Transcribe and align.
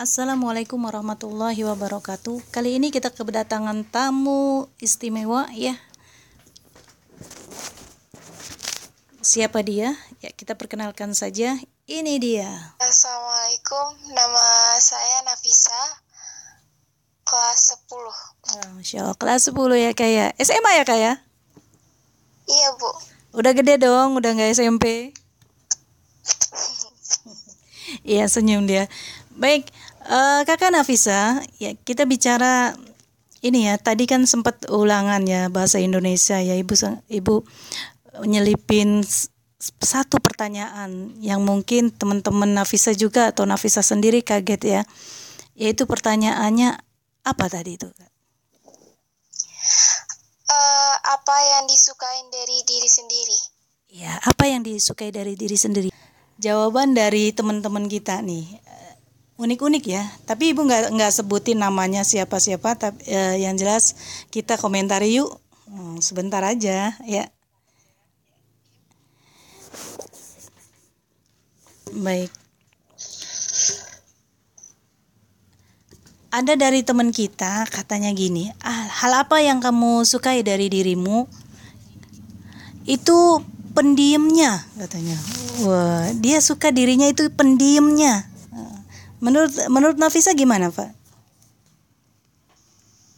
Assalamualaikum 0.00 0.80
warahmatullahi 0.80 1.60
wabarakatuh. 1.60 2.40
Kali 2.48 2.80
ini 2.80 2.88
kita 2.88 3.12
kedatangan 3.12 3.84
tamu 3.84 4.64
istimewa 4.80 5.44
ya. 5.52 5.76
Siapa 9.20 9.60
dia? 9.60 9.92
Ya, 10.24 10.32
kita 10.32 10.56
perkenalkan 10.56 11.12
saja. 11.12 11.60
Ini 11.84 12.16
dia. 12.16 12.48
Assalamualaikum, 12.80 14.16
nama 14.16 14.72
saya 14.80 15.20
Nafisa, 15.28 16.00
kelas 17.28 17.76
10. 17.84 17.92
Oh, 17.92 18.80
Masya 18.80 19.04
Allah, 19.04 19.16
kelas 19.20 19.52
10 19.52 19.84
ya 19.84 19.92
kayak 19.92 20.32
SMA 20.40 20.80
ya 20.80 20.84
kayak? 20.88 21.16
Iya, 22.48 22.68
Bu. 22.80 22.88
Udah 23.36 23.52
gede 23.52 23.76
dong, 23.76 24.16
udah 24.16 24.32
nggak 24.32 24.56
SMP. 24.56 25.12
Iya 28.06 28.30
senyum 28.30 28.70
dia. 28.70 28.86
Baik, 29.34 29.72
eh, 30.10 30.40
kakak 30.42 30.74
Nafisa, 30.74 31.38
ya 31.62 31.72
kita 31.86 32.02
bicara 32.04 32.74
ini 33.40 33.70
ya. 33.70 33.78
Tadi 33.78 34.04
kan 34.04 34.26
sempat 34.26 34.66
ulangan 34.68 35.22
ya 35.24 35.48
bahasa 35.48 35.78
Indonesia 35.80 36.36
ya 36.42 36.58
ibu 36.58 36.74
ibu 37.08 37.46
nyelipin 38.26 39.06
satu 39.60 40.18
pertanyaan 40.18 41.14
yang 41.20 41.44
mungkin 41.44 41.92
teman-teman 41.92 42.52
Nafisa 42.52 42.96
juga 42.96 43.30
atau 43.30 43.46
Nafisa 43.46 43.80
sendiri 43.84 44.20
kaget 44.24 44.62
ya. 44.64 44.82
Yaitu 45.56 45.84
pertanyaannya 45.84 46.80
apa 47.24 47.44
tadi 47.52 47.76
itu? 47.76 47.88
Eh, 50.50 50.96
apa 50.98 51.36
yang 51.54 51.68
disukain 51.68 52.26
dari 52.32 52.58
diri 52.64 52.88
sendiri? 52.88 53.38
Ya, 53.90 54.16
apa 54.22 54.46
yang 54.48 54.62
disukai 54.64 55.12
dari 55.12 55.36
diri 55.36 55.58
sendiri? 55.58 55.88
Jawaban 56.40 56.96
dari 56.96 57.36
teman-teman 57.36 57.84
kita 57.90 58.24
nih 58.24 58.69
unik-unik 59.40 59.84
ya. 59.88 60.04
Tapi 60.28 60.52
ibu 60.52 60.68
nggak 60.68 60.92
nggak 60.92 61.12
sebutin 61.16 61.64
namanya 61.64 62.04
siapa-siapa. 62.04 62.76
Tapi 62.76 63.00
eh, 63.08 63.48
yang 63.48 63.56
jelas 63.56 63.96
kita 64.28 64.60
komentari 64.60 65.16
yuk. 65.16 65.32
Hmm, 65.70 65.96
sebentar 66.04 66.44
aja 66.44 66.92
ya. 67.08 67.24
Baik. 71.96 72.28
Ada 76.30 76.54
dari 76.54 76.86
teman 76.86 77.10
kita 77.10 77.66
katanya 77.66 78.14
gini, 78.14 78.54
ah, 78.62 78.86
hal 79.02 79.26
apa 79.26 79.42
yang 79.42 79.58
kamu 79.58 80.06
sukai 80.06 80.46
dari 80.46 80.70
dirimu? 80.70 81.26
itu 82.90 83.18
pendiemnya 83.76 84.64
katanya. 84.74 85.16
Wah, 85.62 86.08
dia 86.16 86.40
suka 86.40 86.72
dirinya 86.72 87.06
itu 87.06 87.28
pendiemnya. 87.30 88.29
Menurut 89.20 89.52
menurut 89.68 89.96
Nafisa 90.00 90.32
gimana, 90.32 90.72
Pak? 90.72 90.90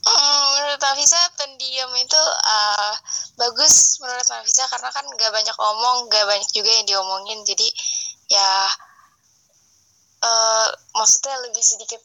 Hmm, 0.03 0.45
menurut 0.59 0.81
Nafisa, 0.83 1.21
pendiam 1.39 1.91
itu 1.95 2.23
eh, 2.43 2.95
bagus 3.39 4.03
menurut 4.03 4.27
Nafisa 4.27 4.67
karena 4.67 4.91
kan 4.91 5.07
gak 5.15 5.31
banyak 5.31 5.57
omong, 5.57 6.11
gak 6.11 6.27
banyak 6.27 6.51
juga 6.51 6.71
yang 6.75 6.87
diomongin. 6.91 7.47
Jadi 7.47 7.71
ya 8.35 8.51
eh, 10.27 10.69
maksudnya 10.99 11.39
lebih 11.47 11.63
sedikit 11.63 12.03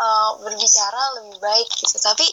eh, 0.00 0.30
berbicara 0.44 1.02
lebih 1.24 1.40
baik 1.40 1.68
gitu. 1.80 1.96
Tapi 1.96 2.28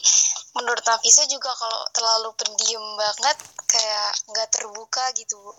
menurut 0.60 0.84
Nafisa 0.84 1.24
juga 1.24 1.56
kalau 1.56 1.88
terlalu 1.96 2.36
pendiam 2.36 2.84
banget 3.00 3.40
kayak 3.64 4.12
nggak 4.28 4.48
terbuka 4.52 5.04
gitu, 5.16 5.40
Bu. 5.40 5.52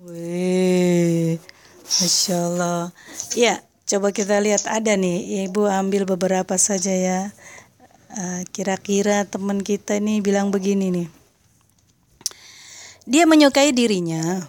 Wih, 0.00 1.36
masya 1.84 2.48
Allah. 2.48 2.88
Ya, 3.36 3.60
coba 3.90 4.14
kita 4.14 4.38
lihat 4.38 4.70
ada 4.70 4.94
nih. 4.94 5.50
Ibu 5.50 5.66
ambil 5.66 6.06
beberapa 6.06 6.54
saja 6.54 6.94
ya. 6.94 7.20
Eh, 8.14 8.46
Kira-kira 8.54 9.26
teman 9.26 9.66
kita 9.66 9.98
ini 9.98 10.22
bilang 10.22 10.54
begini 10.54 10.94
nih. 10.94 11.08
Dia 13.10 13.26
menyukai 13.26 13.74
dirinya 13.74 14.46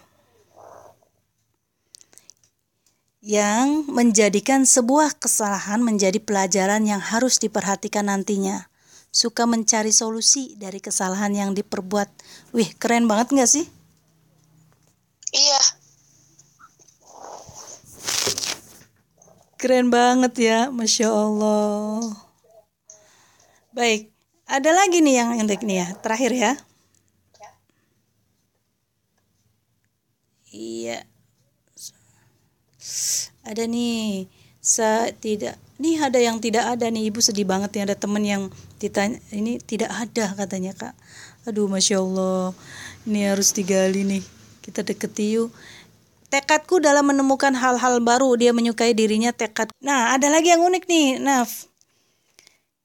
yang 3.21 3.85
menjadikan 3.89 4.65
sebuah 4.65 5.17
kesalahan 5.17 5.81
menjadi 5.81 6.21
pelajaran 6.21 6.85
yang 6.85 7.01
harus 7.01 7.41
diperhatikan 7.41 8.09
nantinya. 8.09 8.69
Suka 9.11 9.49
mencari 9.49 9.89
solusi 9.89 10.55
dari 10.55 10.77
kesalahan 10.77 11.33
yang 11.33 11.51
diperbuat. 11.57 12.09
Wih, 12.53 12.69
keren 12.77 13.09
banget 13.09 13.33
nggak 13.33 13.49
sih? 13.49 13.65
Iya, 15.31 15.61
Keren 19.61 19.93
banget 19.93 20.33
ya, 20.41 20.59
Masya 20.73 21.05
Allah. 21.13 22.01
Baik, 23.77 24.09
ada 24.49 24.73
lagi 24.73 25.05
nih 25.05 25.21
yang 25.21 25.37
unik 25.37 25.61
nih 25.61 25.77
ya, 25.85 25.87
terakhir 26.01 26.33
ya. 26.33 26.51
Iya, 30.49 31.05
ada 33.45 33.63
nih, 33.69 34.25
sa 34.57 35.13
tidak, 35.13 35.61
nih 35.77 35.95
ada 36.09 36.17
yang 36.17 36.41
tidak 36.41 36.65
ada 36.65 36.89
nih, 36.89 37.13
ibu 37.13 37.21
sedih 37.21 37.45
banget 37.45 37.69
nih 37.77 37.83
ada 37.85 37.95
temen 37.95 38.25
yang 38.25 38.43
ditanya, 38.81 39.21
ini 39.29 39.61
tidak 39.61 39.93
ada 39.93 40.33
katanya 40.41 40.73
kak. 40.73 40.97
Aduh, 41.45 41.69
masya 41.69 42.01
Allah, 42.01 42.57
ini 43.05 43.29
harus 43.29 43.53
digali 43.53 44.09
nih, 44.09 44.25
kita 44.65 44.81
deketi 44.81 45.37
yuk. 45.37 45.53
Tekadku 46.31 46.79
dalam 46.79 47.11
menemukan 47.11 47.51
hal-hal 47.51 47.99
baru, 47.99 48.39
dia 48.39 48.55
menyukai 48.55 48.95
dirinya 48.95 49.35
tekad. 49.35 49.67
Nah, 49.83 50.15
ada 50.15 50.31
lagi 50.31 50.47
yang 50.55 50.63
unik 50.63 50.87
nih, 50.87 51.19
Naf. 51.19 51.67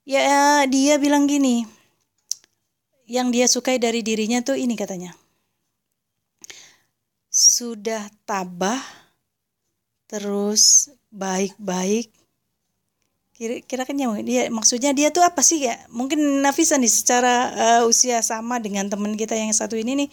Ya, 0.03 0.67
dia 0.67 0.99
bilang 0.99 1.31
gini, 1.31 1.63
yang 3.07 3.31
dia 3.31 3.47
sukai 3.47 3.79
dari 3.79 4.03
dirinya 4.03 4.43
tuh 4.43 4.59
ini 4.59 4.75
katanya. 4.75 5.15
Sudah 7.31 8.11
tabah, 8.27 8.83
terus 10.11 10.91
baik-baik. 11.15 12.11
Kira 13.37 13.61
kira 13.63 13.83
kan 13.85 13.95
dia 13.95 14.49
maksudnya 14.49 14.91
dia 14.97 15.15
tuh 15.15 15.23
apa 15.23 15.45
sih 15.45 15.71
ya? 15.71 15.77
Mungkin 15.93 16.43
Nafisa 16.43 16.81
nih 16.81 16.89
secara 16.89 17.35
eh, 17.55 17.83
usia 17.87 18.25
sama 18.27 18.59
dengan 18.59 18.89
teman 18.91 19.15
kita 19.15 19.37
yang 19.39 19.53
satu 19.53 19.77
ini 19.77 20.07
nih 20.07 20.09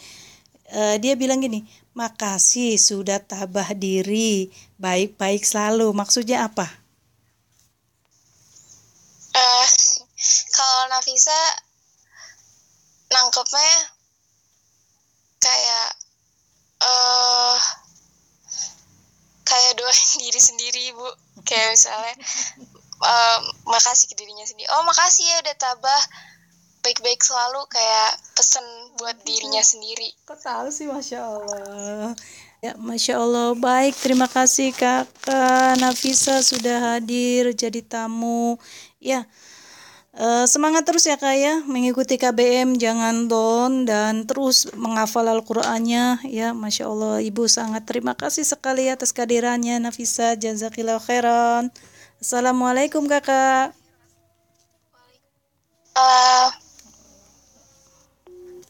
eh, 0.74 0.96
dia 0.98 1.14
bilang 1.14 1.40
gini, 1.40 1.62
makasih 1.94 2.76
sudah 2.82 3.22
tabah 3.22 3.72
diri, 3.78 4.50
baik-baik 4.82 5.46
selalu. 5.46 5.94
Maksudnya 5.94 6.50
apa? 6.50 6.66
Eh, 9.34 9.68
kalau 10.54 10.82
Nafisa 10.90 11.42
nangkepnya 13.14 13.74
kayak 15.38 15.90
eh 16.82 17.58
kayak 19.46 19.74
doain 19.78 20.10
diri 20.24 20.42
sendiri 20.42 20.86
bu 20.98 21.08
kayak 21.46 21.78
misalnya 21.78 22.14
eh, 23.12 23.40
makasih 23.70 24.10
ke 24.10 24.16
dirinya 24.18 24.46
sendiri 24.48 24.70
oh 24.74 24.84
makasih 24.88 25.26
ya 25.30 25.38
udah 25.46 25.56
tabah 25.60 26.02
baik-baik 26.84 27.24
selalu 27.24 27.64
kayak 27.72 28.12
pesen 28.36 28.66
buat 29.00 29.16
dirinya 29.24 29.64
sendiri 29.64 30.12
Kok 30.28 30.40
tahu 30.40 30.68
sih, 30.72 30.88
Masya 30.88 31.20
Allah. 31.20 32.12
Ya, 32.64 32.80
Masya 32.80 33.20
Allah. 33.20 33.52
Baik, 33.60 33.92
terima 34.00 34.24
kasih 34.32 34.72
kakak 34.72 35.76
Nafisa 35.84 36.40
sudah 36.40 36.96
hadir 36.96 37.52
jadi 37.52 37.84
tamu. 37.84 38.56
Ya, 39.04 39.28
eh, 40.16 40.48
semangat 40.48 40.88
terus 40.88 41.04
ya 41.04 41.20
kak 41.20 41.36
ya, 41.36 41.60
mengikuti 41.68 42.16
KBM, 42.16 42.80
jangan 42.80 43.28
down 43.28 43.84
dan 43.84 44.24
terus 44.24 44.72
menghafal 44.80 45.28
Al-Qur'annya. 45.28 46.24
Ya, 46.32 46.56
Masya 46.56 46.88
Allah. 46.88 47.20
Ibu 47.20 47.52
sangat 47.52 47.84
terima 47.84 48.16
kasih 48.16 48.48
sekali 48.48 48.88
atas 48.88 49.12
kehadirannya 49.12 49.84
Nafisa. 49.84 50.40
Jazakillah 50.40 51.04
khairan. 51.04 51.68
Assalamualaikum 52.24 53.12
kakak. 53.12 53.76
Eh, 55.94 56.48